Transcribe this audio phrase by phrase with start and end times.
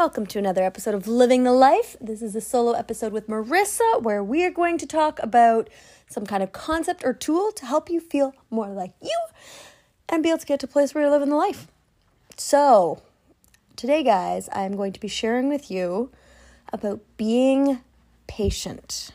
[0.00, 1.94] Welcome to another episode of Living the Life.
[2.00, 5.68] This is a solo episode with Marissa where we are going to talk about
[6.08, 9.14] some kind of concept or tool to help you feel more like you
[10.08, 11.66] and be able to get to a place where you're living the life.
[12.38, 13.02] So,
[13.76, 16.10] today, guys, I'm going to be sharing with you
[16.72, 17.82] about being
[18.26, 19.10] patient.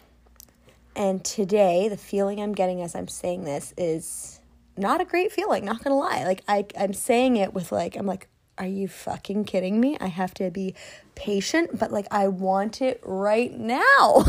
[0.96, 4.40] And today, the feeling I'm getting as I'm saying this is
[4.78, 6.24] not a great feeling, not gonna lie.
[6.26, 9.98] Like, I, I'm saying it with, like, I'm like, are you fucking kidding me?
[10.00, 10.76] I have to be
[11.16, 14.26] patient, but like I want it right now.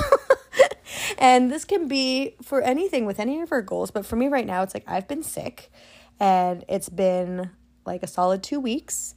[1.18, 4.46] and this can be for anything with any of our goals, but for me right
[4.46, 5.70] now, it's like I've been sick
[6.18, 7.50] and it's been
[7.84, 9.14] like a solid two weeks.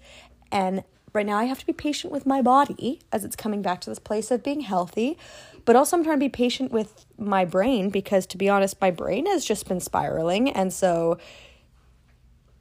[0.52, 3.82] And right now, I have to be patient with my body as it's coming back
[3.82, 5.18] to this place of being healthy.
[5.66, 8.92] But also, I'm trying to be patient with my brain because, to be honest, my
[8.92, 10.50] brain has just been spiraling.
[10.50, 11.18] And so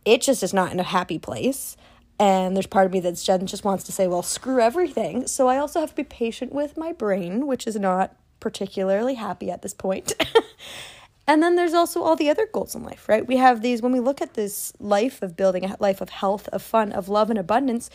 [0.05, 1.77] it just is not in a happy place.
[2.19, 5.27] And there's part of me that just wants to say, well, screw everything.
[5.27, 9.51] So I also have to be patient with my brain, which is not particularly happy
[9.51, 10.15] at this point.
[11.29, 13.27] and then there's also all the other goals in life, right?
[13.27, 16.49] We have these, when we look at this life of building a life of health,
[16.49, 17.89] of fun, of love and abundance,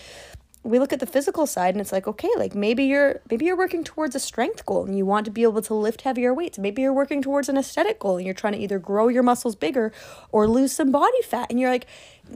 [0.63, 3.57] we look at the physical side and it's like okay like maybe you're maybe you're
[3.57, 6.57] working towards a strength goal and you want to be able to lift heavier weights
[6.57, 9.56] maybe you're working towards an aesthetic goal and you're trying to either grow your muscles
[9.56, 9.91] bigger
[10.31, 11.85] or lose some body fat and you're like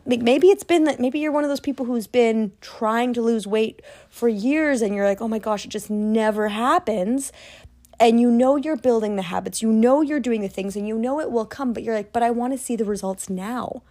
[0.06, 3.48] maybe it's been that maybe you're one of those people who's been trying to lose
[3.48, 7.31] weight for years and you're like oh my gosh it just never happens
[8.00, 10.97] and you know you're building the habits you know you're doing the things and you
[10.97, 13.81] know it will come but you're like but I want to see the results now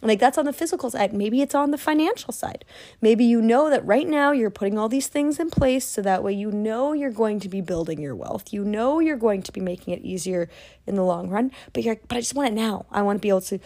[0.00, 1.12] like that's on the physical side.
[1.12, 2.64] Maybe it's on the financial side.
[3.00, 6.22] Maybe you know that right now you're putting all these things in place so that
[6.22, 8.52] way you know you're going to be building your wealth.
[8.52, 10.48] You know you're going to be making it easier
[10.86, 11.50] in the long run.
[11.72, 12.86] But you're like, but I just want it now.
[12.92, 13.58] I want to be able to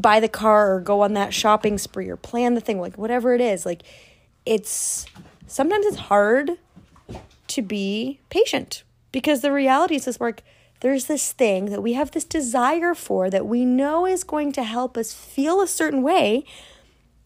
[0.00, 3.34] buy the car or go on that shopping spree or plan the thing, like whatever
[3.34, 3.66] it is.
[3.66, 3.82] Like
[4.46, 5.06] it's
[5.46, 6.52] sometimes it's hard
[7.48, 8.82] to be patient
[9.12, 10.42] because the reality is this work
[10.80, 14.62] there's this thing that we have this desire for that we know is going to
[14.62, 16.44] help us feel a certain way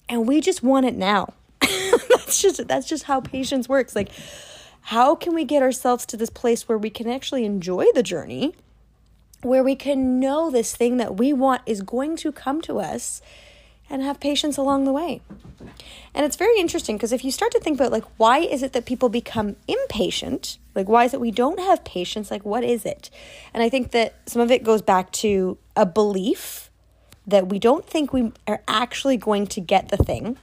[0.08, 4.10] and we just want it now that's just that's just how patience works like
[4.86, 8.54] how can we get ourselves to this place where we can actually enjoy the journey
[9.42, 13.20] where we can know this thing that we want is going to come to us
[13.90, 15.20] and have patience along the way.
[16.14, 18.72] And it's very interesting because if you start to think about like why is it
[18.72, 20.58] that people become impatient?
[20.74, 22.30] Like why is it we don't have patience?
[22.30, 23.10] Like what is it?
[23.52, 26.70] And I think that some of it goes back to a belief
[27.26, 30.38] that we don't think we are actually going to get the thing.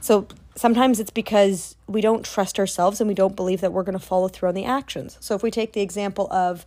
[0.00, 0.26] So
[0.56, 4.04] sometimes it's because we don't trust ourselves and we don't believe that we're going to
[4.04, 5.16] follow through on the actions.
[5.20, 6.66] So if we take the example of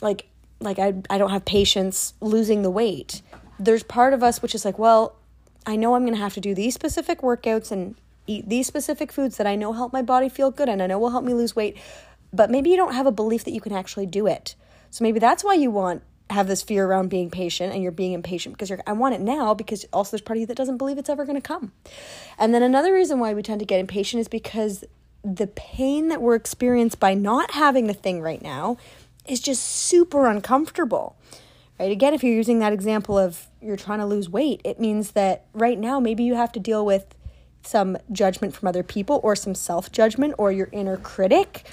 [0.00, 0.26] like
[0.60, 3.22] like I I don't have patience losing the weight.
[3.58, 5.16] There's part of us which is like, well,
[5.66, 7.96] I know I'm going to have to do these specific workouts and
[8.26, 10.98] eat these specific foods that I know help my body feel good and I know
[10.98, 11.76] will help me lose weight.
[12.32, 14.54] But maybe you don't have a belief that you can actually do it.
[14.90, 18.12] So maybe that's why you want have this fear around being patient and you're being
[18.12, 20.76] impatient because you're I want it now because also there's part of you that doesn't
[20.76, 21.72] believe it's ever going to come.
[22.38, 24.84] And then another reason why we tend to get impatient is because
[25.22, 28.76] the pain that we're experienced by not having the thing right now
[29.28, 31.16] is just super uncomfortable
[31.78, 31.92] right?
[31.92, 35.44] Again, if you're using that example of you're trying to lose weight, it means that
[35.52, 37.14] right now maybe you have to deal with
[37.62, 41.66] some judgment from other people or some self judgment or your inner critic.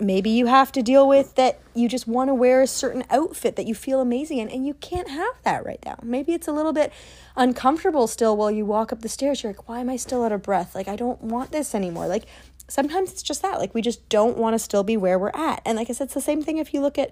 [0.00, 3.54] Maybe you have to deal with that you just want to wear a certain outfit
[3.54, 5.98] that you feel amazing in, and you can't have that right now.
[6.02, 6.92] Maybe it's a little bit
[7.36, 9.42] uncomfortable still while you walk up the stairs.
[9.44, 10.74] You're like, why am I still out of breath?
[10.74, 12.08] Like, I don't want this anymore.
[12.08, 12.24] Like,
[12.68, 13.58] sometimes it's just that.
[13.58, 15.62] Like we just don't want to still be where we're at.
[15.64, 17.10] And like I said, it's the same thing if you look at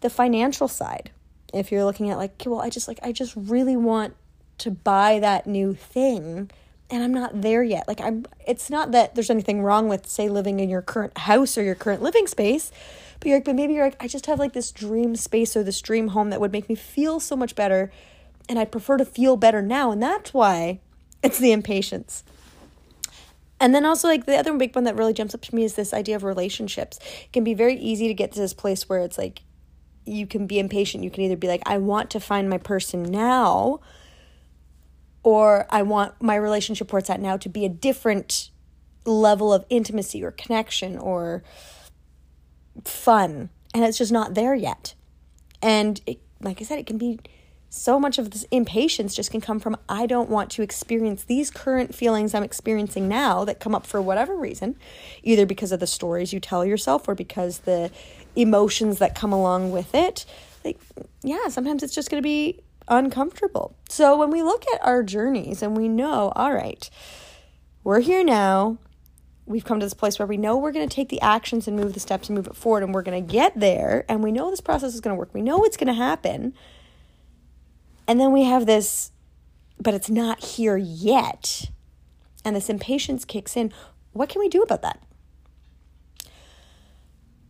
[0.00, 1.10] the financial side.
[1.54, 4.14] If you're looking at like, okay, well, I just like I just really want
[4.58, 6.50] to buy that new thing
[6.90, 7.86] and I'm not there yet.
[7.88, 11.56] Like I'm it's not that there's anything wrong with say living in your current house
[11.56, 12.70] or your current living space,
[13.20, 15.62] but you're like, but maybe you're like, I just have like this dream space or
[15.62, 17.90] this dream home that would make me feel so much better
[18.48, 19.90] and I prefer to feel better now.
[19.90, 20.80] And that's why
[21.22, 22.24] it's the impatience.
[23.60, 25.74] And then also like the other big one that really jumps up to me is
[25.74, 26.98] this idea of relationships.
[27.24, 29.42] It can be very easy to get to this place where it's like
[30.04, 31.04] you can be impatient.
[31.04, 33.80] You can either be like, I want to find my person now,
[35.22, 38.50] or I want my relationship where it's at now to be a different
[39.04, 41.42] level of intimacy or connection or
[42.84, 43.50] fun.
[43.74, 44.94] And it's just not there yet.
[45.60, 47.18] And it, like I said, it can be
[47.70, 51.50] so much of this impatience just can come from I don't want to experience these
[51.50, 54.76] current feelings I'm experiencing now that come up for whatever reason,
[55.22, 57.90] either because of the stories you tell yourself or because the
[58.36, 60.24] emotions that come along with it.
[60.64, 60.80] Like,
[61.22, 63.76] yeah, sometimes it's just going to be uncomfortable.
[63.88, 66.88] So when we look at our journeys and we know, all right,
[67.84, 68.78] we're here now.
[69.44, 71.76] We've come to this place where we know we're going to take the actions and
[71.76, 74.30] move the steps and move it forward, and we're going to get there, and we
[74.30, 75.32] know this process is going to work.
[75.32, 76.52] We know it's going to happen
[78.08, 79.12] and then we have this,
[79.78, 81.66] but it's not here yet.
[82.44, 83.70] And this impatience kicks in.
[84.12, 85.02] What can we do about that?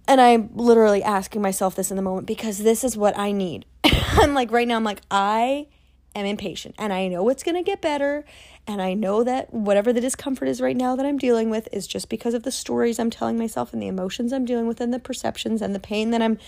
[0.08, 3.66] And I'm literally asking myself this in the moment because this is what I need.
[3.84, 5.68] I'm like, right now, I'm like, I
[6.16, 8.24] am impatient and I know it's going to get better.
[8.66, 11.86] And I know that whatever the discomfort is right now that I'm dealing with is
[11.86, 14.92] just because of the stories I'm telling myself and the emotions I'm dealing with and
[14.92, 16.38] the perceptions and the pain that I'm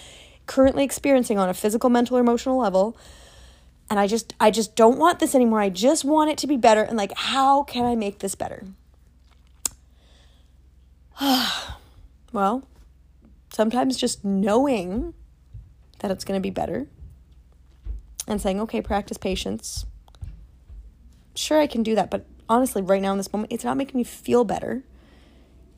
[0.47, 2.97] currently experiencing on a physical, mental, or emotional level
[3.91, 5.61] and I just I just don't want this anymore.
[5.61, 8.65] I just want it to be better and like how can I make this better?
[12.33, 12.63] well,
[13.53, 15.13] sometimes just knowing
[15.99, 16.87] that it's going to be better
[18.29, 19.85] and saying, "Okay, practice patience."
[21.35, 23.99] Sure, I can do that, but honestly, right now in this moment, it's not making
[23.99, 24.85] me feel better.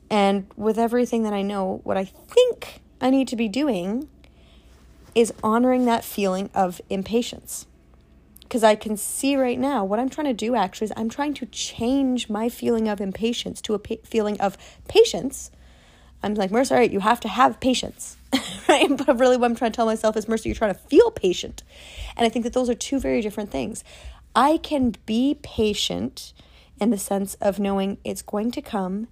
[0.09, 4.07] And with everything that I know, what I think I need to be doing
[5.15, 7.65] is honoring that feeling of impatience
[8.53, 11.33] because I can see right now what I'm trying to do actually is I'm trying
[11.33, 15.49] to change my feeling of impatience to a pa- feeling of patience.
[16.21, 18.15] I'm like, Mercer, right, you have to have patience,
[18.69, 18.95] right?
[18.95, 21.63] But really, what I'm trying to tell myself is, Mercer, you're trying to feel patient.
[22.15, 23.83] And I think that those are two very different things.
[24.35, 26.31] I can be patient
[26.79, 29.07] in the sense of knowing it's going to come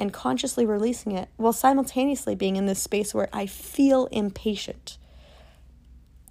[0.00, 4.98] and consciously releasing it while simultaneously being in this space where I feel impatient.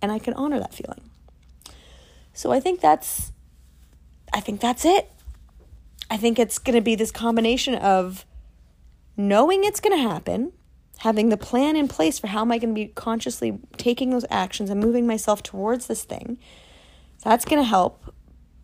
[0.01, 1.08] And I can honor that feeling.
[2.39, 3.33] So I think that's
[4.31, 5.11] I think that's it.
[6.09, 8.25] I think it's going to be this combination of
[9.17, 10.53] knowing it's going to happen,
[10.99, 14.23] having the plan in place for how am I going to be consciously taking those
[14.29, 16.37] actions and moving myself towards this thing.
[17.25, 18.15] That's going to help.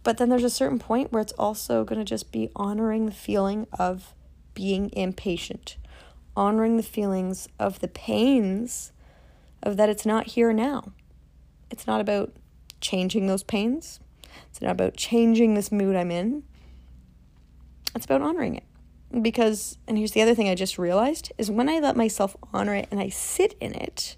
[0.03, 3.11] But then there's a certain point where it's also going to just be honoring the
[3.11, 4.13] feeling of
[4.53, 5.75] being impatient,
[6.33, 8.93] honoring the feelings of the pains
[9.61, 10.93] of that it's not here now.
[11.69, 12.31] It's not about
[12.81, 13.99] changing those pains.
[14.49, 16.43] It's not about changing this mood I'm in.
[17.95, 18.63] It's about honoring it.
[19.21, 22.75] Because, and here's the other thing I just realized is when I let myself honor
[22.75, 24.15] it and I sit in it,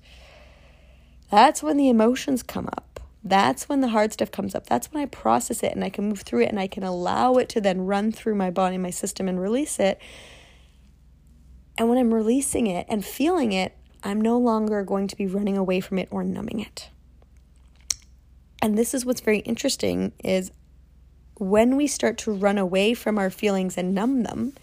[1.30, 3.00] that's when the emotions come up.
[3.24, 4.68] That's when the hard stuff comes up.
[4.68, 7.34] That's when I process it and I can move through it and I can allow
[7.34, 10.00] it to then run through my body, my system, and release it.
[11.78, 15.58] And when I'm releasing it and feeling it, I'm no longer going to be running
[15.58, 16.90] away from it or numbing it
[18.62, 20.52] and this is what's very interesting is
[21.40, 24.54] when we start to run away from our feelings and numb them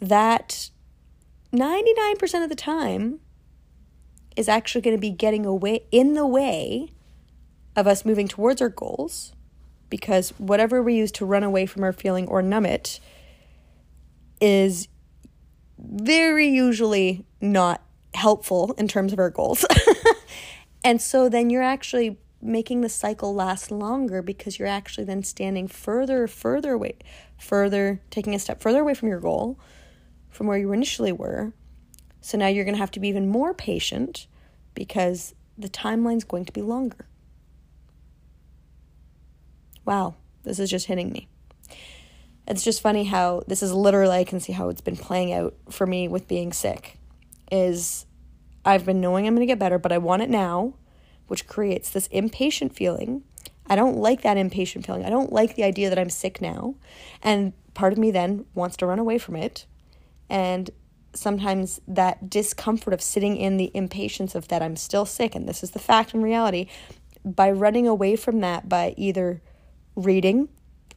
[0.00, 0.70] that
[1.52, 3.20] 99% of the time
[4.36, 6.92] is actually going to be getting away in the way
[7.76, 9.32] of us moving towards our goals
[9.88, 13.00] because whatever we use to run away from our feeling or numb it
[14.40, 14.88] is
[15.78, 17.82] very usually not
[18.14, 19.64] helpful in terms of our goals.
[20.84, 25.68] and so then you're actually making the cycle last longer because you're actually then standing
[25.68, 26.96] further, further away,
[27.38, 29.58] further, taking a step further away from your goal,
[30.28, 31.52] from where you initially were.
[32.20, 34.26] So now you're going to have to be even more patient
[34.74, 37.06] because the timeline's going to be longer.
[39.84, 41.28] Wow, this is just hitting me.
[42.46, 45.54] It's just funny how this is literally, I can see how it's been playing out
[45.70, 46.98] for me with being sick.
[47.50, 48.06] Is
[48.64, 50.74] I've been knowing I'm going to get better, but I want it now
[51.30, 53.22] which creates this impatient feeling.
[53.68, 55.04] I don't like that impatient feeling.
[55.04, 56.74] I don't like the idea that I'm sick now.
[57.22, 59.64] And part of me then wants to run away from it.
[60.28, 60.70] And
[61.14, 65.62] sometimes that discomfort of sitting in the impatience of that I'm still sick and this
[65.62, 66.66] is the fact and reality,
[67.24, 69.40] by running away from that by either
[69.94, 70.48] reading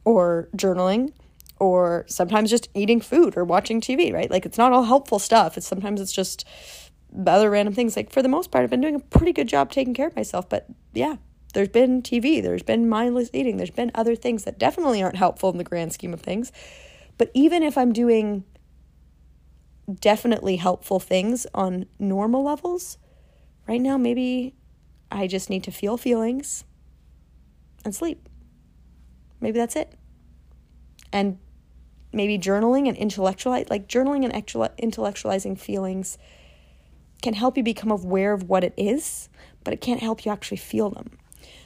[0.04, 1.12] or journaling
[1.60, 4.30] or sometimes just eating food or watching TV, right?
[4.30, 5.56] Like it's not all helpful stuff.
[5.56, 6.44] It's sometimes it's just
[7.26, 7.96] other random things.
[7.96, 10.16] Like for the most part, I've been doing a pretty good job taking care of
[10.16, 11.16] myself, but yeah,
[11.52, 15.50] there's been TV, there's been mindless eating, there's been other things that definitely aren't helpful
[15.50, 16.52] in the grand scheme of things.
[17.16, 18.44] But even if I'm doing
[20.00, 22.98] definitely helpful things on normal levels,
[23.68, 24.54] right now maybe
[25.12, 26.64] I just need to feel feelings
[27.84, 28.28] and sleep.
[29.40, 29.92] Maybe that's it.
[31.12, 31.38] And
[32.12, 36.18] maybe journaling and intellectualize like journaling and intellectualizing feelings
[37.24, 39.30] can help you become aware of what it is,
[39.64, 41.10] but it can't help you actually feel them.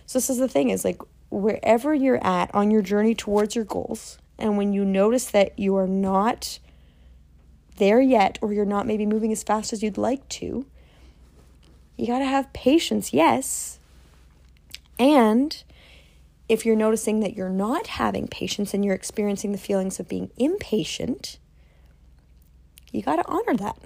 [0.07, 3.65] So this is the thing is like wherever you're at on your journey towards your
[3.65, 6.61] goals, and when you notice that you are not
[7.77, 10.65] there yet, or you're not maybe moving as fast as you'd like to,
[11.97, 13.81] you got to have patience, yes.
[14.97, 15.61] And
[16.49, 20.31] if you're noticing that you're not having patience and you're experiencing the feelings of being
[20.37, 21.39] impatient,
[22.93, 23.77] you got to honor that.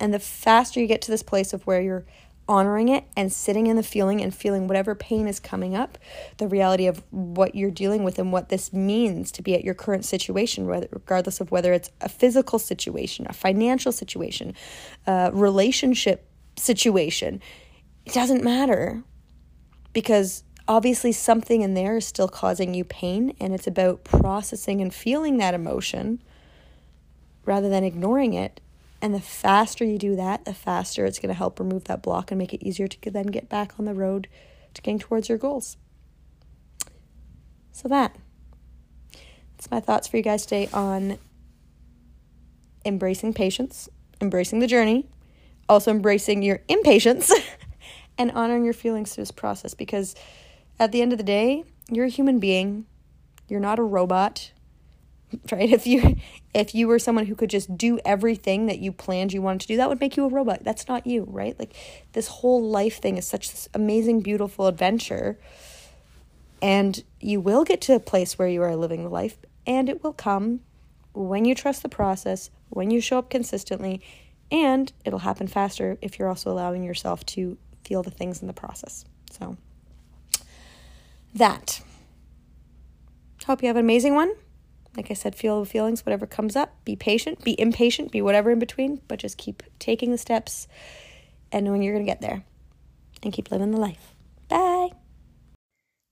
[0.00, 2.04] And the faster you get to this place of where you're
[2.46, 5.96] honoring it and sitting in the feeling and feeling whatever pain is coming up,
[6.36, 9.74] the reality of what you're dealing with and what this means to be at your
[9.74, 14.54] current situation, whether, regardless of whether it's a physical situation, a financial situation,
[15.06, 17.40] a relationship situation.
[18.04, 19.02] It doesn't matter
[19.94, 24.92] because obviously something in there is still causing you pain, and it's about processing and
[24.92, 26.22] feeling that emotion
[27.46, 28.60] rather than ignoring it
[29.04, 32.30] and the faster you do that, the faster it's going to help remove that block
[32.30, 34.28] and make it easier to then get back on the road
[34.72, 35.76] to getting towards your goals.
[37.70, 38.16] So, that.
[39.58, 41.18] That's my thoughts for you guys today on
[42.86, 43.90] embracing patience,
[44.22, 45.06] embracing the journey,
[45.68, 47.30] also embracing your impatience,
[48.16, 50.14] and honoring your feelings through this process because
[50.78, 52.86] at the end of the day, you're a human being.
[53.50, 54.52] You're not a robot
[55.52, 55.70] right?
[55.70, 56.16] If you
[56.54, 59.66] if you were someone who could just do everything that you planned you wanted to
[59.66, 60.64] do that would make you a robot.
[60.64, 61.58] That's not you right?
[61.58, 61.74] Like
[62.12, 65.38] this whole life thing is such this amazing beautiful adventure.
[66.62, 69.36] And you will get to a place where you are living the life
[69.66, 70.60] and it will come
[71.12, 74.00] when you trust the process when you show up consistently
[74.50, 78.52] and it'll happen faster if you're also allowing yourself to feel the things in the
[78.52, 79.04] process.
[79.30, 79.56] So
[81.34, 81.80] that.
[83.46, 84.32] Hope you have an amazing one
[84.96, 86.74] like I said, feel the feelings, whatever comes up.
[86.84, 90.68] Be patient, be impatient, be whatever in between, but just keep taking the steps
[91.50, 92.44] and knowing you're going to get there
[93.22, 94.14] and keep living the life.
[94.48, 94.90] Bye.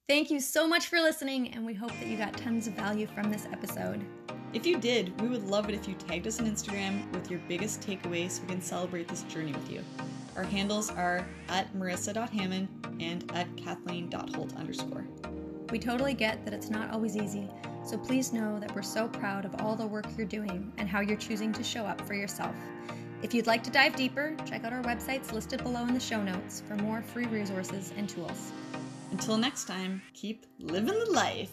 [0.08, 3.06] Thank you so much for listening, and we hope that you got tons of value
[3.06, 4.04] from this episode.
[4.52, 7.40] If you did, we would love it if you tagged us on Instagram with your
[7.48, 9.82] biggest takeaway so we can celebrate this journey with you.
[10.36, 12.68] Our handles are at marissa.hamon
[13.00, 15.06] and at kathleen.holt underscore.
[15.70, 17.48] We totally get that it's not always easy,
[17.84, 21.00] so please know that we're so proud of all the work you're doing and how
[21.00, 22.54] you're choosing to show up for yourself.
[23.22, 26.22] If you'd like to dive deeper, check out our websites listed below in the show
[26.22, 28.52] notes for more free resources and tools.
[29.12, 31.52] Until next time, keep living the life.